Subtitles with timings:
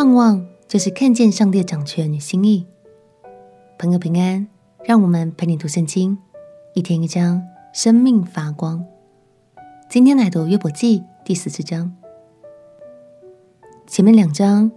[0.00, 2.66] 盼望就是看见上帝的掌权与心意。
[3.78, 4.48] 朋友平安，
[4.82, 6.16] 让我们陪你读圣经，
[6.72, 7.42] 一天一章，
[7.74, 8.82] 生命发光。
[9.90, 11.94] 今天来读约伯记第四十章。
[13.86, 14.72] 前面两章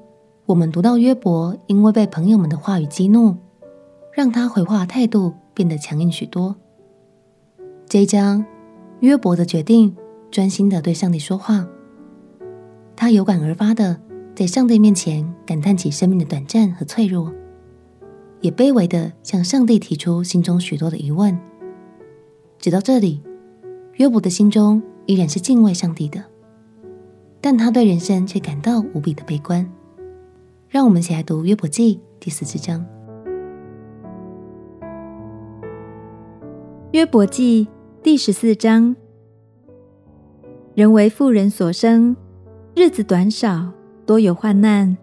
[0.46, 3.38] 我们读到约伯因为被朋友们的话语激怒，
[4.12, 6.58] 让他回话态度变得强硬许多。
[7.88, 8.44] 这一章
[9.00, 9.96] 约伯的决定
[10.30, 11.66] 专心的对上帝说话，
[12.98, 14.02] 他有感而发的
[14.36, 17.32] 在上帝面前感叹起生命的短暂和脆弱。
[18.42, 21.40] 也卑微的向上帝提出心中许多的疑问。
[22.60, 23.22] 直到这里，
[23.94, 26.22] 约伯的心中依然是敬畏上帝的，
[27.40, 29.66] 但他对人生却感到无比的悲观。
[30.68, 32.86] 让我们一起来读约伯记第四十章。
[36.92, 37.68] 约伯记
[38.02, 38.94] 第十四章：
[40.76, 42.14] 人为富人所生，
[42.76, 43.72] 日子短少，
[44.06, 44.98] 多有患难，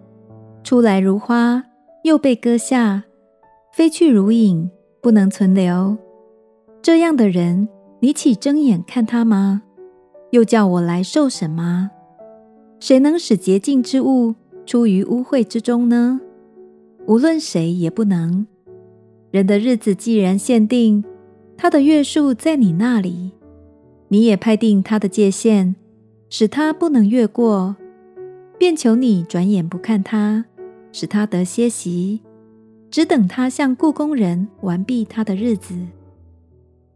[0.62, 1.64] 出来如花，
[2.05, 3.05] 又被割下。
[3.72, 5.97] 飞去如影，不能存留。
[6.83, 7.69] 这样的人，
[8.00, 9.62] 你岂睁眼看他吗？
[10.30, 11.91] 又叫我来受审吗？
[12.78, 14.34] 谁能使洁净之物
[14.66, 16.20] 出于污秽之中呢？
[17.06, 18.46] 无论谁也不能。
[19.30, 21.05] 人的日子既然限定，
[21.56, 23.33] 他的月数在你那里，
[24.08, 25.74] 你也派定他的界限，
[26.28, 27.77] 使他不能越过，
[28.61, 30.44] 便求你转眼不看他，
[30.92, 32.20] 使他得歇息。
[32.91, 35.75] 只等他像故工人完毕他的日子。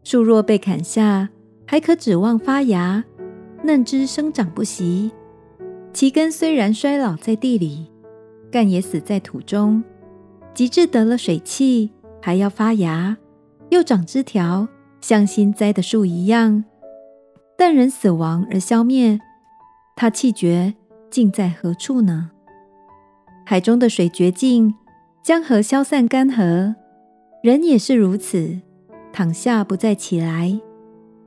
[0.03, 1.27] 树若被砍下，
[1.65, 3.01] 还可指望发芽；
[3.63, 5.11] 嫩枝生长不息。
[5.91, 7.87] 其根虽然衰老在地里，
[8.51, 9.83] 干也死在土中。
[10.53, 11.89] 及至得了水气，
[12.21, 13.17] 还要发芽，
[13.69, 14.67] 又长枝条，
[15.01, 16.63] 像新栽的树一样。
[17.57, 19.19] 但人死亡而消灭，
[19.95, 20.75] 他气绝，
[21.09, 22.31] 尽在何处呢？
[23.45, 24.73] 海中的水绝尽。
[25.23, 26.75] 江河消散干涸，
[27.41, 28.59] 人也是如此，
[29.11, 30.61] 躺下不再起来。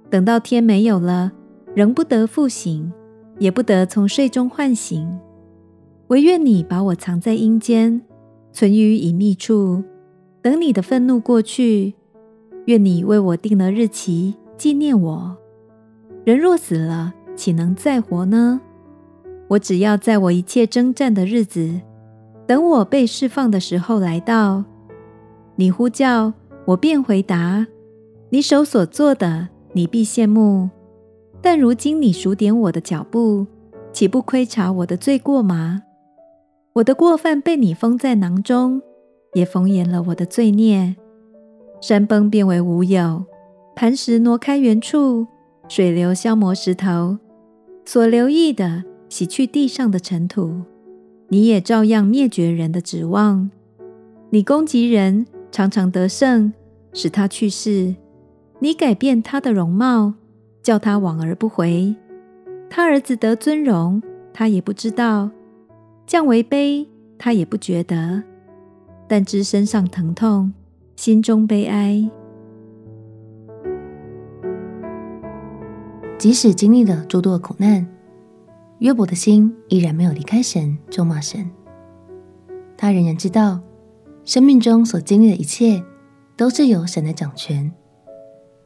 [0.09, 1.33] 等到天没有了，
[1.75, 2.93] 仍不得复醒，
[3.41, 5.19] 也不得从睡中唤醒。
[6.07, 8.01] 唯愿你把我藏在阴间，
[8.53, 9.83] 存于隐秘处，
[10.41, 11.95] 等你的愤怒过去。
[12.67, 15.37] 愿你为我定了日期，纪念我。
[16.25, 18.61] 人若死了，岂能再活呢？
[19.49, 21.81] 我只要在我一切征战的日子。
[22.47, 24.65] 等我被释放的时候来到，
[25.57, 26.33] 你呼叫，
[26.65, 27.67] 我便回答。
[28.31, 30.71] 你手所做的，你必羡慕。
[31.41, 33.47] 但如今你数点我的脚步，
[33.93, 35.83] 岂不窥察我的罪过吗？
[36.75, 38.81] 我的过犯被你封在囊中，
[39.35, 40.97] 也缝严了我的罪孽。
[41.81, 43.25] 山崩变为无有，
[43.77, 45.27] 磐石挪开原处，
[45.69, 47.19] 水流消磨石头，
[47.85, 50.63] 所留意的洗去地上的尘土。
[51.29, 53.51] 你也照样灭绝人的指望，
[54.31, 56.53] 你攻击人，常常得胜，
[56.93, 57.95] 使他去世。
[58.61, 60.15] 你改变他的容貌，
[60.63, 61.95] 叫他往而不回。
[62.71, 64.03] 他儿子得尊荣，
[64.33, 65.31] 他也不知道；
[66.07, 66.87] 降为卑，
[67.19, 68.23] 他也不觉得。
[69.07, 70.53] 但知身上疼痛，
[70.97, 72.11] 心中悲哀。
[76.19, 77.87] 即使经历了诸多苦难。
[78.79, 81.51] 约伯的心依然没有离开神，咒骂神。
[82.77, 83.61] 他仍然知道，
[84.25, 85.83] 生命中所经历的一切
[86.37, 87.73] 都是由神来掌权，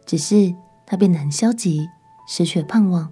[0.05, 1.89] 只是他变得很消极，
[2.29, 3.11] 失去了盼望。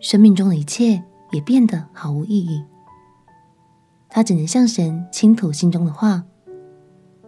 [0.00, 1.00] 生命中的一切
[1.30, 2.64] 也变得毫无意义。
[4.08, 6.24] 他只能向神倾吐心中的话，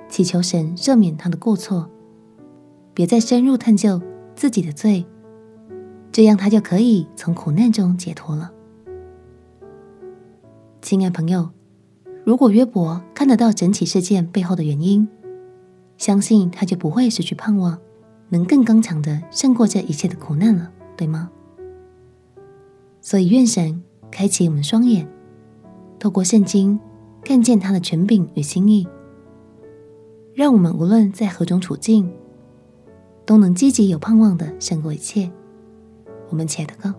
[0.08, 1.88] 祈求神赦免他的过错，
[2.92, 4.02] 别再深入探究
[4.34, 5.06] 自己的罪，
[6.10, 8.52] 这样他就可以从苦难中解脱了。
[10.86, 11.50] 亲爱朋友，
[12.24, 15.08] 如果约伯看得到整起事件背后的原因，
[15.98, 17.76] 相信他就不会失去盼望，
[18.28, 21.28] 能更刚强的胜过这一切的苦难了，对吗？
[23.00, 25.08] 所以愿神开启我们双眼，
[25.98, 26.78] 透过圣经
[27.24, 28.86] 看见他的权柄与心意，
[30.36, 32.08] 让我们无论在何种处境，
[33.24, 35.28] 都能积极有盼望的胜过一切。
[36.28, 36.94] 我们亲爱的哥，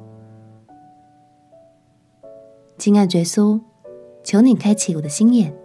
[2.78, 3.58] 亲爱的耶稣。
[4.28, 5.56] 求你开启我的心眼，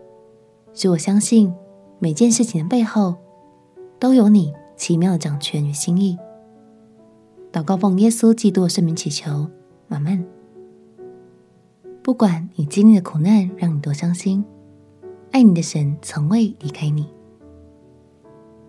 [0.72, 1.52] 使我相信
[1.98, 3.16] 每件事情的背后
[3.98, 6.16] 都有你奇妙的掌权与心意。
[7.50, 9.48] 祷告奉耶稣基督的圣名祈求，
[9.88, 10.24] 阿们。
[12.04, 14.44] 不管你经历的苦难让你多伤心，
[15.32, 17.08] 爱你的神从未离开你。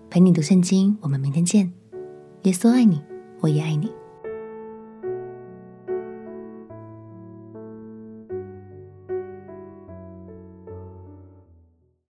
[0.09, 1.71] 陪你读圣经，我们明天见。
[2.41, 2.99] 耶稣爱你，
[3.41, 3.91] 我也爱你。